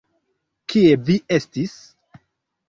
[0.73, 1.77] Kie vi estis?